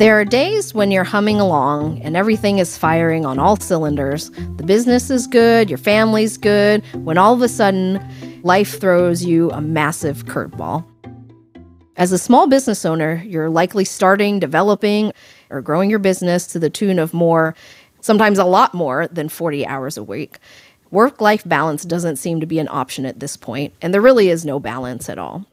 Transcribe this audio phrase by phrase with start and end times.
[0.00, 4.30] There are days when you're humming along and everything is firing on all cylinders.
[4.30, 8.00] The business is good, your family's good, when all of a sudden,
[8.42, 10.86] life throws you a massive curveball.
[11.98, 15.12] As a small business owner, you're likely starting, developing,
[15.50, 17.54] or growing your business to the tune of more,
[18.00, 20.38] sometimes a lot more than 40 hours a week.
[20.90, 24.30] Work life balance doesn't seem to be an option at this point, and there really
[24.30, 25.44] is no balance at all.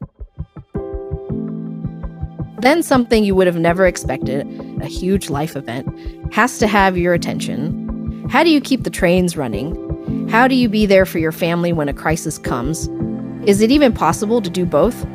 [2.59, 4.47] Then something you would have never expected,
[4.81, 5.87] a huge life event,
[6.33, 8.27] has to have your attention.
[8.29, 10.27] How do you keep the trains running?
[10.29, 12.87] How do you be there for your family when a crisis comes?
[13.47, 15.05] Is it even possible to do both?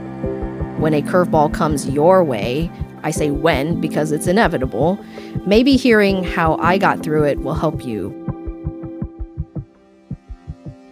[0.79, 2.71] When a curveball comes your way,
[3.03, 4.99] I say when because it's inevitable,
[5.45, 8.19] maybe hearing how I got through it will help you.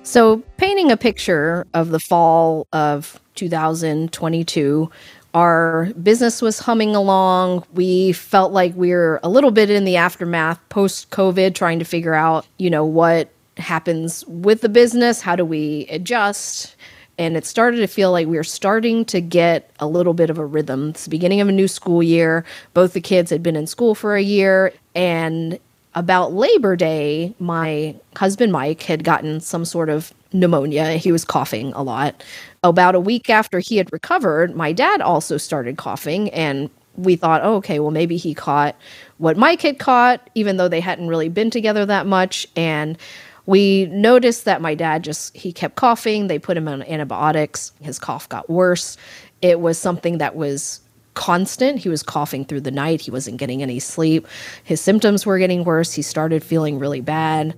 [0.03, 4.91] So, painting a picture of the fall of 2022
[5.35, 7.65] our business was humming along.
[7.73, 11.85] We felt like we were a little bit in the aftermath post COVID, trying to
[11.85, 15.21] figure out, you know, what happens with the business.
[15.21, 16.77] How do we adjust?
[17.19, 20.39] And it started to feel like we were starting to get a little bit of
[20.39, 20.91] a rhythm.
[20.91, 22.45] It's the beginning of a new school year.
[22.73, 24.73] Both the kids had been in school for a year.
[24.95, 25.59] And
[25.95, 30.93] about Labor Day, my husband Mike had gotten some sort of pneumonia.
[30.93, 32.23] He was coughing a lot.
[32.63, 37.41] About a week after he had recovered, my dad also started coughing, and we thought,
[37.43, 38.77] oh, okay, well, maybe he caught
[39.19, 42.47] what Mike had caught, even though they hadn't really been together that much.
[42.57, 42.99] And
[43.47, 46.27] we noticed that my dad just, he kept coughing.
[46.27, 47.73] They put him on antibiotics.
[47.81, 48.97] His cough got worse.
[49.41, 50.81] It was something that was
[51.15, 51.79] constant.
[51.79, 53.01] He was coughing through the night.
[53.01, 54.27] He wasn't getting any sleep.
[54.65, 55.93] His symptoms were getting worse.
[55.93, 57.55] He started feeling really bad.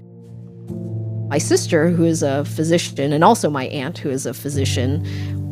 [1.29, 5.03] My sister, who is a physician, and also my aunt, who is a physician,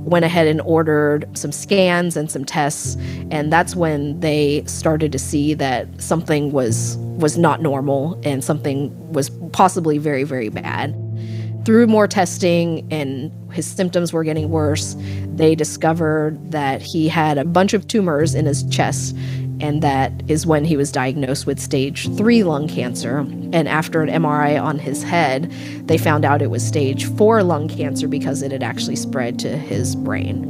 [0.05, 2.97] went ahead and ordered some scans and some tests
[3.31, 8.91] and that's when they started to see that something was was not normal and something
[9.13, 10.97] was possibly very very bad
[11.67, 14.95] through more testing and his symptoms were getting worse
[15.41, 19.17] they discovered that he had a bunch of tumors in his chest
[19.61, 23.19] and that is when he was diagnosed with stage three lung cancer.
[23.19, 25.51] And after an MRI on his head,
[25.85, 29.57] they found out it was stage four lung cancer because it had actually spread to
[29.57, 30.47] his brain.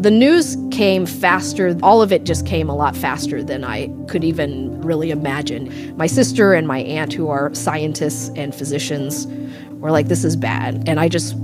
[0.00, 4.24] The news came faster, all of it just came a lot faster than I could
[4.24, 5.94] even really imagine.
[5.96, 9.26] My sister and my aunt, who are scientists and physicians,
[9.72, 10.88] were like, This is bad.
[10.88, 11.34] And I just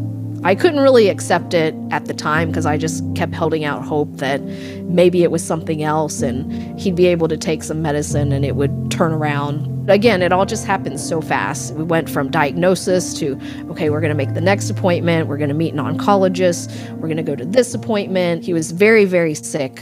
[0.45, 4.17] I couldn't really accept it at the time because I just kept holding out hope
[4.19, 4.43] that
[4.85, 8.55] maybe it was something else and he'd be able to take some medicine and it
[8.55, 9.91] would turn around.
[9.91, 11.75] Again, it all just happened so fast.
[11.75, 13.39] We went from diagnosis to,
[13.71, 15.29] okay, we're going to make the next appointment.
[15.29, 16.91] We're going to meet an oncologist.
[16.93, 18.45] We're going to go to this appointment.
[18.45, 19.81] He was very, very sick.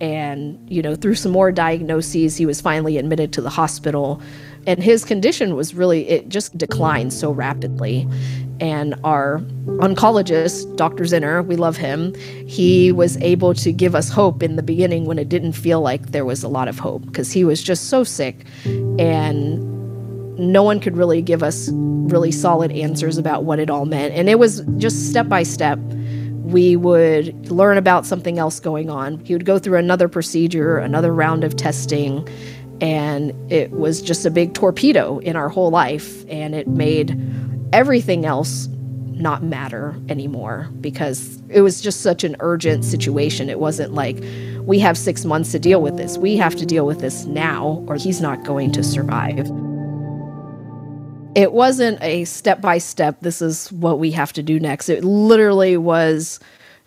[0.00, 4.20] And, you know, through some more diagnoses, he was finally admitted to the hospital.
[4.66, 8.08] And his condition was really, it just declined so rapidly
[8.60, 9.38] and our
[9.78, 11.04] oncologist, Dr.
[11.04, 12.14] Zinner, we love him.
[12.46, 16.12] He was able to give us hope in the beginning when it didn't feel like
[16.12, 19.76] there was a lot of hope because he was just so sick and
[20.38, 24.14] no one could really give us really solid answers about what it all meant.
[24.14, 25.78] And it was just step by step.
[25.78, 29.18] We would learn about something else going on.
[29.24, 32.28] He would go through another procedure, another round of testing,
[32.80, 36.24] and it was just a big torpedo in our whole life.
[36.28, 37.18] And it made
[37.72, 38.68] everything else
[39.18, 43.48] not matter anymore because it was just such an urgent situation.
[43.48, 44.22] It wasn't like
[44.60, 46.18] we have six months to deal with this.
[46.18, 49.50] We have to deal with this now, or he's not going to survive.
[51.34, 54.88] It wasn't a step by step, this is what we have to do next.
[54.88, 56.40] It literally was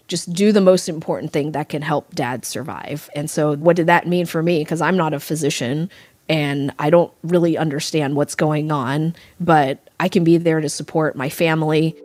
[0.07, 3.09] just do the most important thing that can help dad survive.
[3.15, 4.59] And so, what did that mean for me?
[4.59, 5.89] Because I'm not a physician
[6.29, 11.15] and I don't really understand what's going on, but I can be there to support
[11.15, 11.95] my family.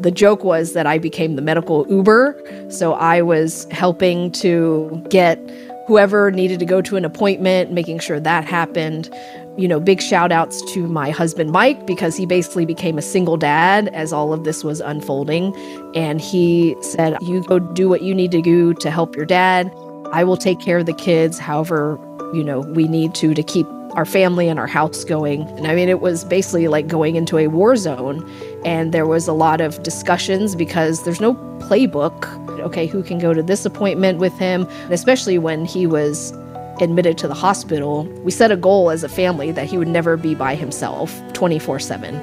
[0.00, 2.68] The joke was that I became the medical Uber.
[2.70, 5.38] So I was helping to get
[5.86, 9.14] whoever needed to go to an appointment, making sure that happened.
[9.56, 13.36] You know, big shout outs to my husband Mike because he basically became a single
[13.36, 15.54] dad as all of this was unfolding.
[15.94, 19.70] And he said, You go do what you need to do to help your dad.
[20.12, 21.98] I will take care of the kids however,
[22.32, 25.42] you know, we need to to keep our family and our house going.
[25.50, 28.28] And I mean, it was basically like going into a war zone.
[28.64, 32.26] And there was a lot of discussions because there's no playbook.
[32.60, 34.68] Okay, who can go to this appointment with him?
[34.90, 36.32] especially when he was
[36.80, 40.16] admitted to the hospital, we set a goal as a family that he would never
[40.16, 42.16] be by himself 24 7.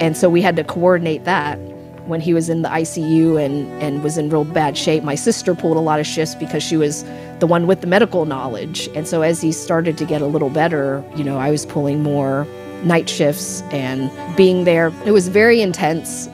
[0.00, 1.58] And so we had to coordinate that.
[2.08, 5.02] When he was in the ICU and, and was in real bad shape.
[5.04, 7.04] My sister pulled a lot of shifts because she was
[7.38, 8.88] the one with the medical knowledge.
[8.94, 12.02] And so as he started to get a little better, you know, I was pulling
[12.02, 12.46] more
[12.82, 14.92] night shifts and being there.
[15.04, 16.28] It was very intense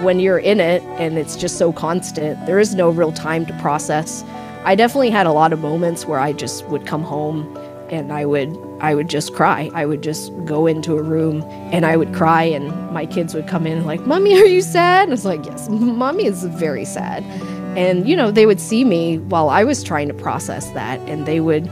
[0.00, 2.44] when you're in it and it's just so constant.
[2.46, 4.24] There is no real time to process.
[4.64, 7.56] I definitely had a lot of moments where I just would come home
[7.90, 9.70] and I would I would just cry.
[9.74, 11.42] I would just go into a room
[11.72, 15.04] and I would cry and my kids would come in like, "Mommy, are you sad?"
[15.04, 17.22] And I was like, "Yes, Mommy is very sad."
[17.76, 21.26] And you know, they would see me while I was trying to process that and
[21.26, 21.70] they would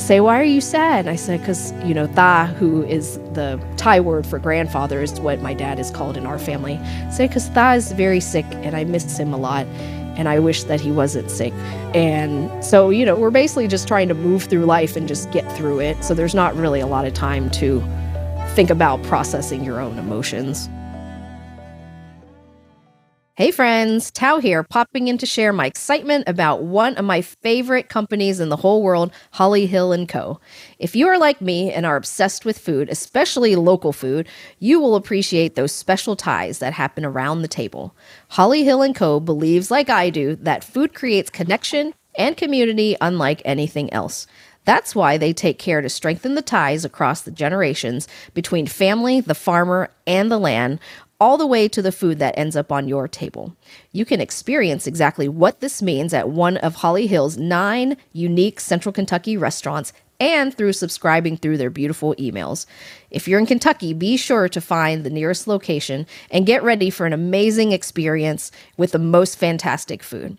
[0.00, 1.00] say, Why are you sad?
[1.00, 5.20] And I said, Because, you know, Tha, who is the Thai word for grandfather, is
[5.20, 6.74] what my dad is called in our family.
[6.74, 9.66] I said, Because Tha is very sick and I miss him a lot
[10.18, 11.54] and I wish that he wasn't sick.
[11.94, 15.50] And so, you know, we're basically just trying to move through life and just get
[15.56, 16.04] through it.
[16.04, 17.80] So there's not really a lot of time to
[18.54, 20.68] think about processing your own emotions.
[23.38, 27.88] Hey friends, Toa here, popping in to share my excitement about one of my favorite
[27.88, 30.40] companies in the whole world, Holly Hill & Co.
[30.80, 34.26] If you are like me and are obsessed with food, especially local food,
[34.58, 37.94] you will appreciate those special ties that happen around the table.
[38.30, 39.20] Holly Hill & Co.
[39.20, 44.26] believes like I do that food creates connection and community unlike anything else.
[44.64, 49.34] That's why they take care to strengthen the ties across the generations between family, the
[49.34, 50.80] farmer, and the land,
[51.20, 53.56] all the way to the food that ends up on your table.
[53.92, 58.92] You can experience exactly what this means at one of Holly Hill's nine unique Central
[58.92, 62.66] Kentucky restaurants and through subscribing through their beautiful emails.
[63.10, 67.06] If you're in Kentucky, be sure to find the nearest location and get ready for
[67.06, 70.36] an amazing experience with the most fantastic food.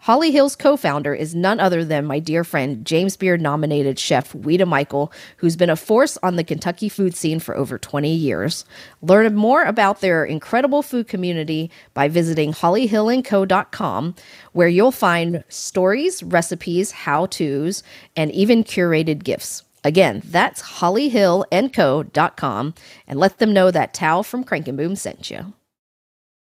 [0.00, 4.32] Holly Hill's co founder is none other than my dear friend, James Beard nominated chef
[4.32, 8.64] Ouita Michel, who's been a force on the Kentucky food scene for over 20 years.
[9.02, 14.14] Learn more about their incredible food community by visiting hollyhillandco.com,
[14.52, 17.82] where you'll find stories, recipes, how to's,
[18.16, 19.64] and even curated gifts.
[19.84, 22.74] Again, that's hollyhillandco.com,
[23.06, 25.52] and let them know that Toa from Crank and Boom sent you.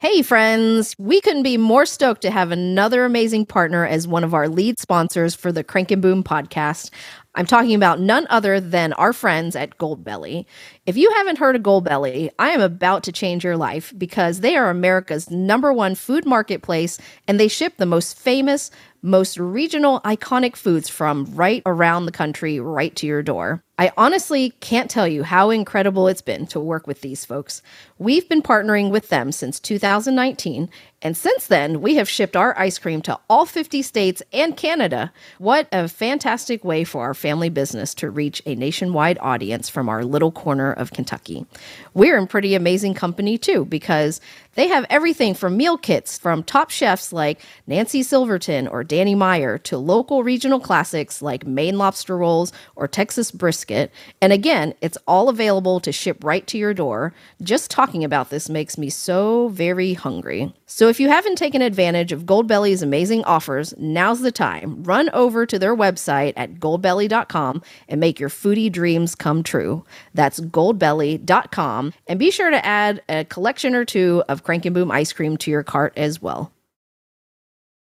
[0.03, 4.35] Hey, friends, we couldn't be more stoked to have another amazing partner as one of
[4.35, 6.91] our lead sponsors for the Crank and Boom podcast.
[7.37, 10.45] I'm talking about none other than our friends at Goldbelly.
[10.87, 14.57] If you haven't heard of Goldbelly, I am about to change your life because they
[14.57, 18.73] are America's number one food marketplace and they ship the most famous,
[19.03, 23.63] most regional, iconic foods from right around the country right to your door.
[23.79, 27.63] I honestly can't tell you how incredible it's been to work with these folks.
[27.99, 30.71] We've been partnering with them since 2019,
[31.01, 35.13] and since then, we have shipped our ice cream to all 50 states and Canada.
[35.39, 40.05] What a fantastic way for our family business to reach a nationwide audience from our
[40.05, 41.45] little corner of Kentucky.
[41.93, 44.21] We're in pretty amazing company too, because
[44.55, 49.59] they have everything from meal kits from top chefs like Nancy Silverton or Danny Meyer
[49.59, 53.91] to local regional classics like Maine lobster rolls or Texas brisket.
[54.21, 57.15] And again, it's all available to ship right to your door.
[57.43, 60.53] Just talking about this makes me so very hungry.
[60.75, 64.83] So if you haven't taken advantage of Goldbelly's amazing offers, now's the time.
[64.85, 69.85] Run over to their website at goldbelly.com and make your foodie dreams come true.
[70.15, 71.93] That's goldbelly.com.
[72.07, 75.37] And be sure to add a collection or two of Crank and Boom ice cream
[75.37, 76.51] to your cart as well.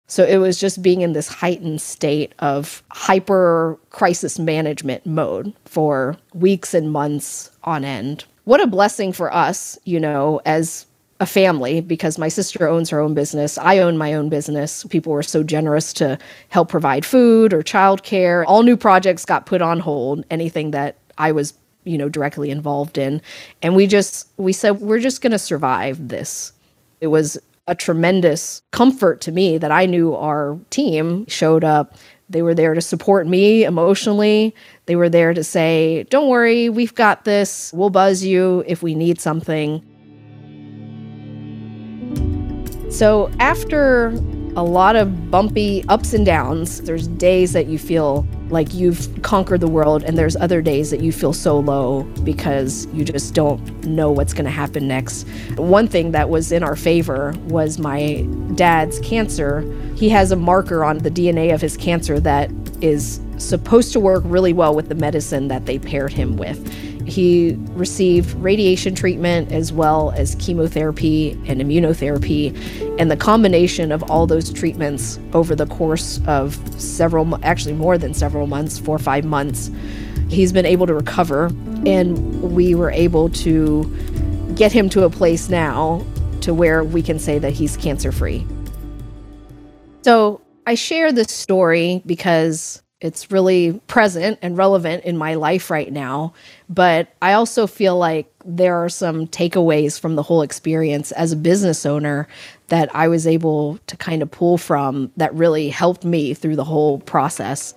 [0.06, 6.16] So it was just being in this heightened state of hyper crisis management mode for
[6.32, 8.24] weeks and months on end.
[8.44, 10.86] What a blessing for us, you know, as
[11.20, 13.58] a family because my sister owns her own business.
[13.58, 14.84] I own my own business.
[14.84, 18.42] People were so generous to help provide food or childcare.
[18.46, 21.52] All new projects got put on hold, anything that I was,
[21.84, 23.20] you know, directly involved in.
[23.60, 26.52] And we just we said we're just going to survive this.
[27.02, 31.96] It was a tremendous comfort to me that I knew our team showed up.
[32.30, 34.54] They were there to support me emotionally.
[34.86, 37.72] They were there to say, "Don't worry, we've got this.
[37.74, 39.82] We'll buzz you if we need something."
[42.90, 44.08] So, after
[44.56, 49.60] a lot of bumpy ups and downs, there's days that you feel like you've conquered
[49.60, 53.84] the world, and there's other days that you feel so low because you just don't
[53.84, 55.22] know what's going to happen next.
[55.56, 59.60] One thing that was in our favor was my dad's cancer.
[59.94, 64.24] He has a marker on the DNA of his cancer that is supposed to work
[64.26, 66.58] really well with the medicine that they paired him with.
[67.10, 72.54] He received radiation treatment as well as chemotherapy and immunotherapy.
[73.00, 78.14] And the combination of all those treatments over the course of several, actually more than
[78.14, 79.72] several months, four or five months,
[80.28, 81.46] he's been able to recover.
[81.84, 83.84] And we were able to
[84.54, 86.04] get him to a place now
[86.42, 88.46] to where we can say that he's cancer free.
[90.02, 95.90] So I share this story because it's really present and relevant in my life right
[95.90, 96.34] now.
[96.68, 101.36] But I also feel like there are some takeaways from the whole experience as a
[101.36, 102.28] business owner
[102.68, 106.64] that I was able to kind of pull from that really helped me through the
[106.64, 107.74] whole process.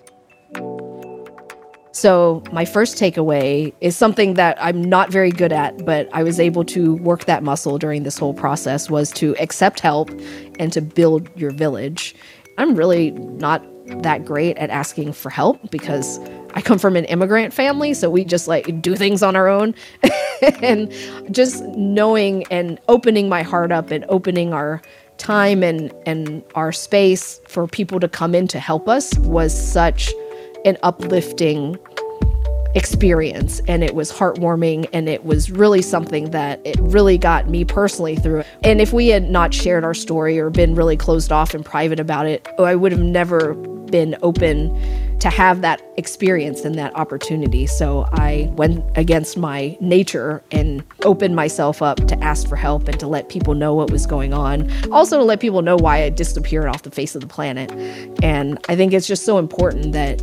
[1.95, 6.39] So, my first takeaway is something that I'm not very good at, but I was
[6.39, 10.09] able to work that muscle during this whole process was to accept help
[10.57, 12.15] and to build your village.
[12.57, 16.19] I'm really not that great at asking for help because
[16.53, 19.75] I come from an immigrant family, so we just like do things on our own.
[20.61, 20.91] and
[21.31, 24.81] just knowing and opening my heart up and opening our
[25.17, 30.11] time and and our space for people to come in to help us was such
[30.65, 31.77] an uplifting
[32.75, 37.63] experience and it was heartwarming and it was really something that it really got me
[37.63, 41.53] personally through and if we had not shared our story or been really closed off
[41.53, 43.53] and private about it i would have never
[43.93, 44.57] been open
[45.19, 51.35] to have that experience and that opportunity so i went against my nature and opened
[51.35, 54.57] myself up to ask for help and to let people know what was going on
[54.91, 57.71] also to let people know why i disappeared off the face of the planet
[58.23, 60.19] and i think it's just so important that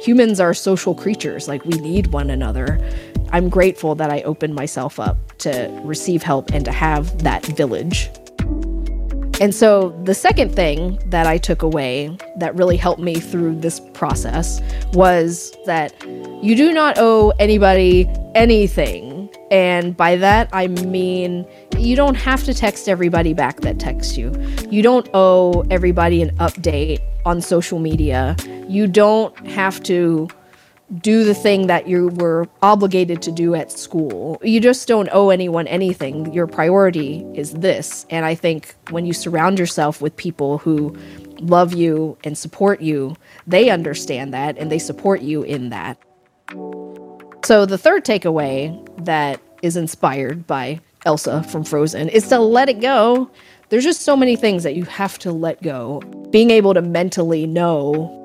[0.00, 2.80] humans are social creatures, like we need one another.
[3.32, 8.08] I'm grateful that I opened myself up to receive help and to have that village.
[9.40, 13.80] And so, the second thing that I took away that really helped me through this
[13.94, 14.60] process
[14.92, 15.94] was that
[16.42, 19.30] you do not owe anybody anything.
[19.50, 21.46] And by that, I mean
[21.78, 24.30] you don't have to text everybody back that texts you.
[24.70, 28.36] You don't owe everybody an update on social media.
[28.68, 30.28] You don't have to
[30.98, 34.40] do the thing that you were obligated to do at school.
[34.42, 36.32] You just don't owe anyone anything.
[36.32, 38.06] Your priority is this.
[38.10, 40.96] And I think when you surround yourself with people who
[41.40, 43.16] love you and support you,
[43.46, 45.96] they understand that and they support you in that.
[47.44, 52.80] So the third takeaway that is inspired by Elsa from Frozen is to let it
[52.80, 53.30] go.
[53.68, 56.00] There's just so many things that you have to let go.
[56.30, 58.19] Being able to mentally know,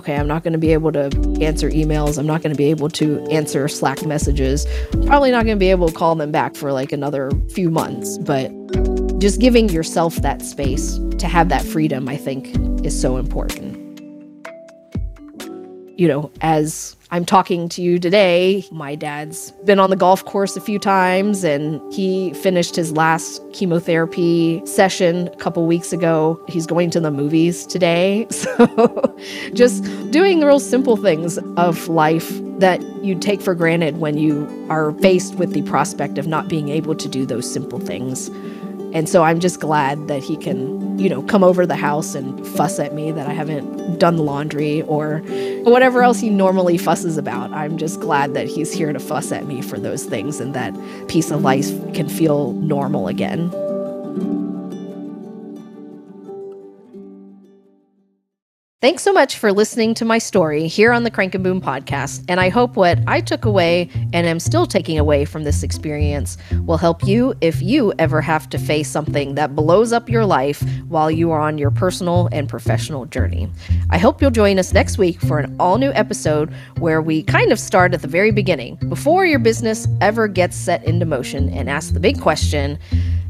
[0.00, 1.10] okay, I'm not going to be able to
[1.42, 2.18] answer emails.
[2.18, 4.66] I'm not going to be able to answer Slack messages.
[5.04, 8.16] probably not going to be able to call them back for like another few months.
[8.16, 8.48] But
[9.18, 12.48] just giving yourself that space to have that freedom, I think,
[12.82, 13.76] is so important.
[16.00, 18.64] You know, as I'm talking to you today.
[18.70, 23.42] My dad's been on the golf course a few times and he finished his last
[23.52, 26.40] chemotherapy session a couple weeks ago.
[26.46, 28.26] He's going to the movies today.
[28.40, 29.16] So
[29.54, 34.48] just doing the real simple things of life that you take for granted when you
[34.70, 38.30] are faced with the prospect of not being able to do those simple things.
[38.92, 42.46] And so I'm just glad that he can, you know, come over the house and
[42.46, 45.18] fuss at me that I haven't done the laundry or
[45.62, 47.52] whatever else he normally fusses about.
[47.52, 50.74] I'm just glad that he's here to fuss at me for those things and that
[51.08, 53.50] piece of life can feel normal again.
[58.80, 62.24] Thanks so much for listening to my story here on the Crank and Boom podcast.
[62.30, 66.38] And I hope what I took away and am still taking away from this experience
[66.64, 70.64] will help you if you ever have to face something that blows up your life
[70.88, 73.50] while you are on your personal and professional journey.
[73.90, 77.52] I hope you'll join us next week for an all new episode where we kind
[77.52, 81.68] of start at the very beginning, before your business ever gets set into motion, and
[81.68, 82.78] ask the big question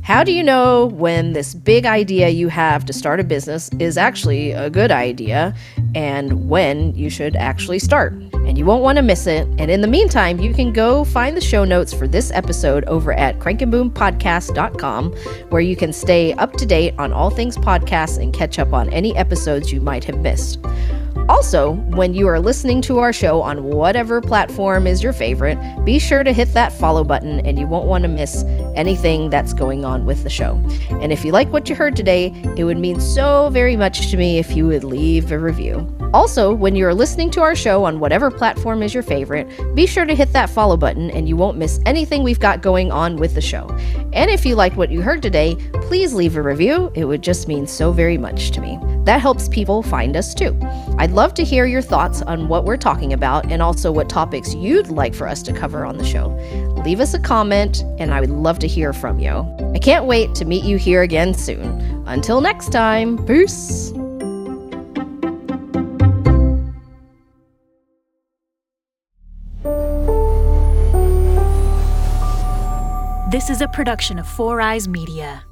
[0.02, 3.98] how do you know when this big idea you have to start a business is
[3.98, 5.54] actually a good idea
[5.94, 8.12] and when you should actually start?
[8.32, 9.46] And you won't want to miss it.
[9.58, 13.12] And in the meantime, you can go find the show notes for this episode over
[13.12, 15.12] at crankandboompodcast.com,
[15.50, 18.92] where you can stay up to date on all things podcasts and catch up on
[18.92, 20.58] any episodes you might have missed.
[21.30, 25.96] Also, when you are listening to our show on whatever platform is your favorite, be
[25.96, 28.42] sure to hit that follow button and you won't want to miss
[28.74, 30.60] anything that's going on with the show.
[30.90, 34.16] And if you like what you heard today, it would mean so very much to
[34.16, 35.86] me if you would leave a review.
[36.12, 39.46] Also, when you're listening to our show on whatever platform is your favorite,
[39.76, 42.90] be sure to hit that follow button and you won't miss anything we've got going
[42.90, 43.68] on with the show.
[44.12, 46.90] And if you liked what you heard today, please leave a review.
[46.96, 48.80] It would just mean so very much to me.
[49.04, 50.58] That helps people find us too.
[50.98, 54.54] I'd love to hear your thoughts on what we're talking about and also what topics
[54.54, 56.28] you'd like for us to cover on the show.
[56.84, 59.44] Leave us a comment, and I would love to hear from you.
[59.74, 61.64] I can't wait to meet you here again soon.
[62.06, 63.92] Until next time, peace.
[73.30, 75.44] This is a production of Four Eyes Media.